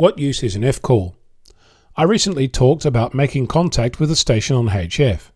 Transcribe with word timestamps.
What 0.00 0.18
use 0.18 0.42
is 0.42 0.56
an 0.56 0.64
F 0.64 0.82
call? 0.82 1.14
I 1.96 2.02
recently 2.02 2.48
talked 2.48 2.84
about 2.84 3.14
making 3.14 3.46
contact 3.46 4.00
with 4.00 4.10
a 4.10 4.16
station 4.16 4.56
on 4.56 4.70
HF. 4.70 5.30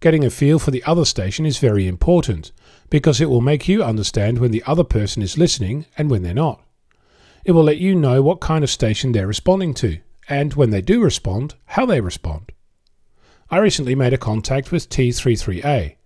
Getting 0.00 0.24
a 0.24 0.30
feel 0.30 0.58
for 0.58 0.70
the 0.70 0.82
other 0.84 1.04
station 1.04 1.44
is 1.44 1.58
very 1.58 1.86
important 1.86 2.50
because 2.88 3.20
it 3.20 3.28
will 3.28 3.42
make 3.42 3.68
you 3.68 3.84
understand 3.84 4.38
when 4.38 4.52
the 4.52 4.62
other 4.66 4.84
person 4.84 5.22
is 5.22 5.36
listening 5.36 5.84
and 5.98 6.10
when 6.10 6.22
they're 6.22 6.32
not. 6.32 6.62
It 7.44 7.52
will 7.52 7.62
let 7.62 7.76
you 7.76 7.94
know 7.94 8.22
what 8.22 8.40
kind 8.40 8.64
of 8.64 8.70
station 8.70 9.12
they're 9.12 9.26
responding 9.26 9.74
to, 9.74 9.98
and 10.30 10.54
when 10.54 10.70
they 10.70 10.80
do 10.80 11.02
respond, 11.02 11.56
how 11.66 11.84
they 11.84 12.00
respond. 12.00 12.52
I 13.50 13.58
recently 13.58 13.94
made 13.94 14.14
a 14.14 14.18
contact 14.18 14.72
with 14.72 14.88
T33A. 14.88 15.96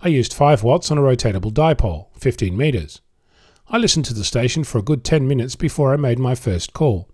I 0.00 0.08
used 0.08 0.34
5 0.34 0.64
watts 0.64 0.90
on 0.90 0.98
a 0.98 1.02
rotatable 1.02 1.52
dipole, 1.52 2.08
15 2.18 2.56
meters. 2.56 3.00
I 3.68 3.78
listened 3.78 4.04
to 4.06 4.14
the 4.14 4.24
station 4.24 4.64
for 4.64 4.78
a 4.78 4.82
good 4.82 5.04
10 5.04 5.28
minutes 5.28 5.54
before 5.54 5.92
I 5.92 5.96
made 5.96 6.18
my 6.18 6.34
first 6.34 6.72
call. 6.72 7.08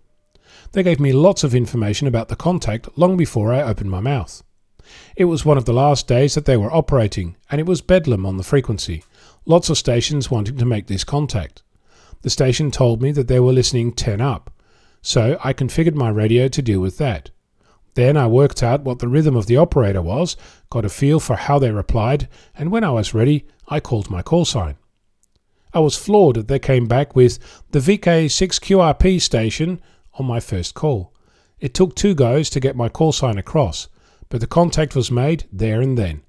They 0.72 0.82
gave 0.82 1.00
me 1.00 1.12
lots 1.12 1.44
of 1.44 1.54
information 1.54 2.06
about 2.06 2.28
the 2.28 2.36
contact 2.36 2.88
long 2.96 3.16
before 3.16 3.52
I 3.52 3.62
opened 3.62 3.90
my 3.90 4.00
mouth. 4.00 4.42
It 5.16 5.26
was 5.26 5.44
one 5.44 5.58
of 5.58 5.66
the 5.66 5.72
last 5.72 6.08
days 6.08 6.34
that 6.34 6.46
they 6.46 6.56
were 6.56 6.72
operating, 6.72 7.36
and 7.50 7.60
it 7.60 7.66
was 7.66 7.82
bedlam 7.82 8.24
on 8.24 8.38
the 8.38 8.42
frequency. 8.42 9.04
Lots 9.44 9.68
of 9.68 9.76
stations 9.76 10.30
wanting 10.30 10.56
to 10.56 10.64
make 10.64 10.86
this 10.86 11.04
contact. 11.04 11.62
The 12.22 12.30
station 12.30 12.70
told 12.70 13.02
me 13.02 13.12
that 13.12 13.28
they 13.28 13.38
were 13.38 13.52
listening 13.52 13.92
10 13.92 14.20
up, 14.20 14.50
so 15.02 15.38
I 15.44 15.52
configured 15.52 15.94
my 15.94 16.08
radio 16.08 16.48
to 16.48 16.62
deal 16.62 16.80
with 16.80 16.96
that. 16.98 17.30
Then 17.94 18.16
I 18.16 18.26
worked 18.26 18.62
out 18.62 18.84
what 18.84 19.00
the 19.00 19.08
rhythm 19.08 19.36
of 19.36 19.46
the 19.46 19.58
operator 19.58 20.00
was, 20.00 20.36
got 20.70 20.86
a 20.86 20.88
feel 20.88 21.20
for 21.20 21.36
how 21.36 21.58
they 21.58 21.70
replied, 21.70 22.28
and 22.54 22.70
when 22.70 22.84
I 22.84 22.90
was 22.90 23.12
ready, 23.12 23.44
I 23.68 23.80
called 23.80 24.08
my 24.08 24.22
call 24.22 24.46
sign. 24.46 24.76
I 25.74 25.80
was 25.80 25.98
floored 25.98 26.36
that 26.36 26.48
they 26.48 26.58
came 26.58 26.86
back 26.86 27.14
with 27.14 27.38
the 27.72 27.80
VK6QRP 27.80 29.20
station 29.20 29.80
on 30.14 30.26
my 30.26 30.40
first 30.40 30.74
call. 30.74 31.12
It 31.60 31.74
took 31.74 31.94
two 31.94 32.14
goes 32.14 32.50
to 32.50 32.60
get 32.60 32.76
my 32.76 32.88
call 32.88 33.12
sign 33.12 33.38
across, 33.38 33.88
but 34.28 34.40
the 34.40 34.46
contact 34.46 34.96
was 34.96 35.10
made 35.10 35.44
there 35.52 35.80
and 35.80 35.96
then. 35.96 36.22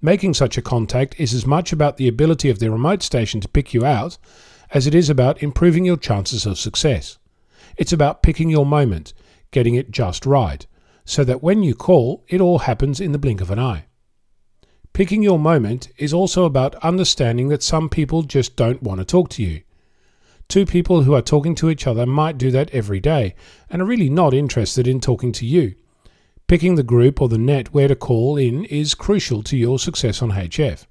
Making 0.00 0.34
such 0.34 0.56
a 0.56 0.62
contact 0.62 1.18
is 1.18 1.34
as 1.34 1.46
much 1.46 1.72
about 1.72 1.96
the 1.96 2.08
ability 2.08 2.50
of 2.50 2.58
the 2.58 2.70
remote 2.70 3.02
station 3.02 3.40
to 3.40 3.48
pick 3.48 3.74
you 3.74 3.84
out 3.84 4.18
as 4.70 4.86
it 4.86 4.94
is 4.94 5.10
about 5.10 5.42
improving 5.42 5.84
your 5.84 5.96
chances 5.96 6.46
of 6.46 6.58
success. 6.58 7.18
It's 7.76 7.92
about 7.92 8.22
picking 8.22 8.50
your 8.50 8.66
moment, 8.66 9.12
getting 9.50 9.74
it 9.74 9.90
just 9.90 10.26
right, 10.26 10.66
so 11.04 11.24
that 11.24 11.42
when 11.42 11.62
you 11.62 11.74
call, 11.74 12.24
it 12.28 12.40
all 12.40 12.60
happens 12.60 13.00
in 13.00 13.12
the 13.12 13.18
blink 13.18 13.40
of 13.40 13.50
an 13.50 13.58
eye. 13.58 13.86
Picking 14.92 15.22
your 15.22 15.38
moment 15.38 15.90
is 15.96 16.12
also 16.12 16.44
about 16.44 16.74
understanding 16.76 17.48
that 17.48 17.62
some 17.62 17.88
people 17.88 18.22
just 18.22 18.56
don't 18.56 18.82
want 18.82 18.98
to 19.00 19.04
talk 19.04 19.28
to 19.30 19.42
you. 19.42 19.62
Two 20.48 20.64
people 20.64 21.02
who 21.02 21.14
are 21.14 21.20
talking 21.20 21.54
to 21.56 21.68
each 21.68 21.86
other 21.86 22.06
might 22.06 22.38
do 22.38 22.50
that 22.50 22.70
every 22.70 23.00
day 23.00 23.34
and 23.68 23.82
are 23.82 23.86
really 23.86 24.08
not 24.08 24.32
interested 24.32 24.88
in 24.88 24.98
talking 24.98 25.30
to 25.32 25.44
you. 25.44 25.74
Picking 26.46 26.76
the 26.76 26.82
group 26.82 27.20
or 27.20 27.28
the 27.28 27.36
net 27.36 27.74
where 27.74 27.88
to 27.88 27.94
call 27.94 28.38
in 28.38 28.64
is 28.64 28.94
crucial 28.94 29.42
to 29.42 29.58
your 29.58 29.78
success 29.78 30.22
on 30.22 30.30
HF. 30.30 30.86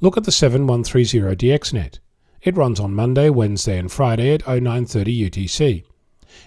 Look 0.00 0.16
at 0.16 0.22
the 0.22 0.30
7130DX 0.30 1.72
net. 1.72 1.98
It 2.40 2.56
runs 2.56 2.78
on 2.78 2.94
Monday, 2.94 3.30
Wednesday 3.30 3.76
and 3.78 3.90
Friday 3.90 4.32
at 4.32 4.46
0930 4.46 5.30
UTC. 5.30 5.84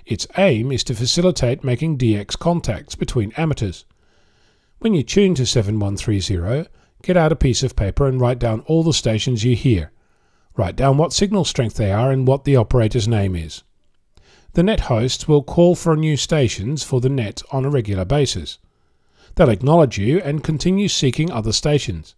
Its 0.06 0.26
aim 0.38 0.72
is 0.72 0.86
to 0.86 0.96
facilitate 0.96 1.66
making 1.66 1.98
DX 1.98 2.40
contacts 2.40 2.96
between 2.96 3.34
amateurs. 3.36 3.84
When 4.80 4.94
you 4.94 5.04
tune 5.04 5.36
to 5.36 5.46
7130, 5.46 6.70
get 7.04 7.18
out 7.18 7.34
a 7.34 7.36
piece 7.36 7.62
of 7.62 7.76
paper 7.76 8.08
and 8.08 8.22
write 8.22 8.40
down 8.40 8.62
all 8.62 8.84
the 8.84 8.94
stations 8.94 9.44
you 9.44 9.58
hear. 9.58 9.92
Write 10.56 10.76
down 10.76 10.98
what 10.98 11.14
signal 11.14 11.46
strength 11.46 11.76
they 11.76 11.92
are 11.92 12.12
and 12.12 12.28
what 12.28 12.44
the 12.44 12.56
operator's 12.56 13.08
name 13.08 13.36
is. 13.36 13.64
The 14.54 14.64
net 14.64 14.82
hosts 14.82 15.28
will 15.28 15.42
call 15.42 15.76
for 15.76 15.96
new 15.96 16.16
stations 16.16 16.84
for 16.84 17.02
the 17.02 17.10
net 17.10 17.42
on 17.52 17.66
a 17.66 17.70
regular 17.70 18.06
basis. 18.06 18.60
They'll 19.36 19.50
acknowledge 19.50 19.98
you 19.98 20.20
and 20.20 20.44
continue 20.44 20.88
seeking 20.88 21.32
other 21.32 21.52
stations. 21.52 22.14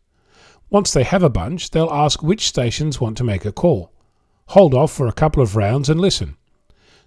Once 0.69 0.91
they 0.91 1.03
have 1.03 1.23
a 1.23 1.29
bunch, 1.29 1.69
they'll 1.69 1.89
ask 1.89 2.21
which 2.21 2.45
stations 2.45 2.99
want 2.99 3.15
to 3.17 3.23
make 3.23 3.45
a 3.45 3.53
call. 3.53 3.93
Hold 4.47 4.73
off 4.73 4.91
for 4.91 5.07
a 5.07 5.13
couple 5.13 5.41
of 5.41 5.55
rounds 5.55 5.89
and 5.89 6.01
listen. 6.01 6.35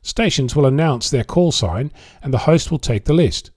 Stations 0.00 0.56
will 0.56 0.65
announce 0.65 1.10
their 1.10 1.25
call 1.25 1.53
sign 1.53 1.93
and 2.22 2.33
the 2.33 2.39
host 2.39 2.71
will 2.71 2.78
take 2.78 3.05
the 3.05 3.12
list. 3.12 3.50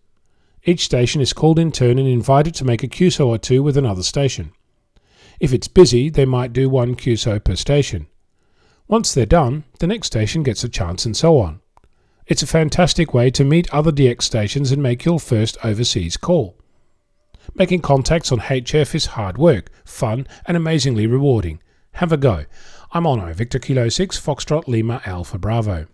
Each 0.65 0.83
station 0.83 1.21
is 1.21 1.33
called 1.33 1.57
in 1.57 1.71
turn 1.71 1.97
and 1.97 2.07
invited 2.07 2.53
to 2.55 2.65
make 2.65 2.83
a 2.83 2.87
QSO 2.87 3.27
or 3.27 3.37
two 3.37 3.63
with 3.63 3.77
another 3.77 4.03
station. 4.03 4.51
If 5.41 5.53
it's 5.53 5.67
busy, 5.67 6.11
they 6.11 6.25
might 6.25 6.53
do 6.53 6.69
one 6.69 6.93
QSO 6.93 7.43
per 7.43 7.55
station. 7.55 8.05
Once 8.87 9.11
they're 9.11 9.25
done, 9.25 9.63
the 9.79 9.87
next 9.87 10.05
station 10.05 10.43
gets 10.43 10.63
a 10.63 10.69
chance 10.69 11.03
and 11.03 11.17
so 11.17 11.39
on. 11.39 11.61
It's 12.27 12.43
a 12.43 12.47
fantastic 12.47 13.11
way 13.11 13.31
to 13.31 13.43
meet 13.43 13.73
other 13.73 13.91
DX 13.91 14.21
stations 14.21 14.71
and 14.71 14.83
make 14.83 15.03
your 15.03 15.19
first 15.19 15.57
overseas 15.63 16.15
call. 16.15 16.55
Making 17.55 17.81
contacts 17.81 18.31
on 18.31 18.39
HF 18.39 18.93
is 18.93 19.17
hard 19.17 19.39
work, 19.39 19.71
fun, 19.83 20.27
and 20.45 20.55
amazingly 20.55 21.07
rewarding. 21.07 21.59
Have 21.93 22.11
a 22.11 22.17
go. 22.17 22.45
I'm 22.91 23.05
Onno, 23.05 23.33
Victor 23.33 23.57
Kilo 23.57 23.89
6, 23.89 24.19
Foxtrot 24.19 24.67
Lima 24.67 25.01
Alpha 25.07 25.39
Bravo. 25.39 25.87